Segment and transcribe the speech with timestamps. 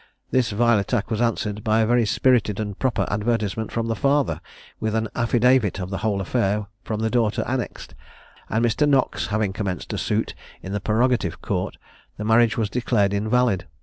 [0.31, 4.41] This vile attack was answered by a very spirited and proper advertisement from the father,
[4.79, 7.93] with an affidavit of the whole affair from the daughter annexed;
[8.49, 8.89] and Mr.
[8.89, 10.33] Knox having commenced a suit
[10.63, 11.77] in the Prerogative Court,
[12.17, 13.67] the marriage was declared invalid.